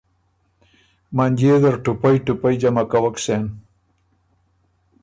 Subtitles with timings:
[1.15, 3.43] منجيې زر ټُوپئ ټُوپئ جمع کوک سېن۔